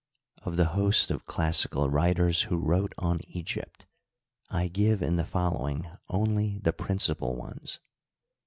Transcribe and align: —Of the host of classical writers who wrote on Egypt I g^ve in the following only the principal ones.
—Of 0.47 0.57
the 0.57 0.65
host 0.73 1.11
of 1.11 1.27
classical 1.27 1.87
writers 1.91 2.41
who 2.49 2.57
wrote 2.57 2.93
on 2.97 3.19
Egypt 3.27 3.85
I 4.49 4.67
g^ve 4.67 5.03
in 5.03 5.17
the 5.17 5.25
following 5.25 5.91
only 6.09 6.57
the 6.57 6.73
principal 6.73 7.35
ones. 7.35 7.79